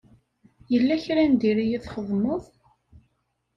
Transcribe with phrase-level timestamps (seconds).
[0.71, 2.43] Yella kra n diri i txedmeḍ?